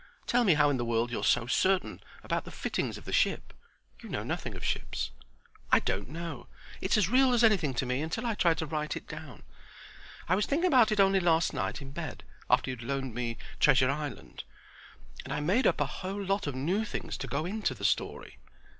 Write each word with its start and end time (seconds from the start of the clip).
Tell 0.25 0.43
me 0.43 0.55
how 0.55 0.71
in 0.71 0.77
the 0.77 0.83
world 0.83 1.11
you're 1.11 1.23
so 1.23 1.45
certain 1.45 2.01
about 2.23 2.43
the 2.43 2.49
fittings 2.49 2.97
of 2.97 3.05
the 3.05 3.13
ship. 3.13 3.53
You 4.01 4.09
know 4.09 4.23
nothing 4.23 4.55
of 4.55 4.63
ships." 4.65 5.11
"I 5.71 5.77
don't 5.79 6.09
know. 6.09 6.47
It's 6.81 6.97
as 6.97 7.07
real 7.07 7.35
as 7.35 7.43
anything 7.43 7.75
to 7.75 7.85
me 7.85 8.01
until 8.01 8.25
I 8.25 8.33
try 8.33 8.55
to 8.55 8.65
write 8.65 8.95
it 8.97 9.07
down. 9.07 9.43
I 10.27 10.33
was 10.33 10.47
thinking 10.47 10.65
about 10.69 10.91
it 10.91 10.99
only 10.99 11.19
last 11.19 11.53
night 11.53 11.83
in 11.83 11.91
bed, 11.91 12.23
after 12.49 12.71
you 12.71 12.77
had 12.77 12.83
loaned 12.83 13.13
me 13.13 13.37
'Treasure 13.59 13.91
Island'; 13.91 14.43
and 15.23 15.31
I 15.31 15.39
made 15.39 15.67
up 15.67 15.79
a 15.79 15.85
whole 16.01 16.23
lot 16.25 16.47
of 16.47 16.55
new 16.55 16.83
things 16.83 17.15
to 17.17 17.27
go 17.27 17.45
into 17.45 17.75
the 17.75 17.85
story." 17.85 18.39